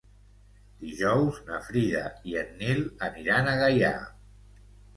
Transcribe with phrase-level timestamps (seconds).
[0.85, 2.01] Dijous na Frida
[2.31, 3.95] i en Nil aniran a Gaià.